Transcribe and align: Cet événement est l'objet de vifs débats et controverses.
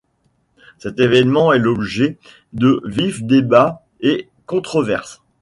Cet 0.79 0.97
événement 0.99 1.53
est 1.53 1.59
l'objet 1.59 2.17
de 2.53 2.81
vifs 2.85 3.21
débats 3.21 3.83
et 3.99 4.27
controverses. 4.47 5.21